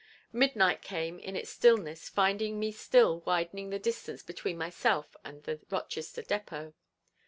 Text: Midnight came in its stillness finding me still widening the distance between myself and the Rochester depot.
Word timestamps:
Midnight 0.33 0.81
came 0.81 1.19
in 1.19 1.35
its 1.35 1.51
stillness 1.51 2.09
finding 2.09 2.57
me 2.59 2.71
still 2.71 3.19
widening 3.19 3.69
the 3.69 3.77
distance 3.77 4.23
between 4.23 4.57
myself 4.57 5.15
and 5.23 5.43
the 5.43 5.59
Rochester 5.69 6.23
depot. 6.23 6.73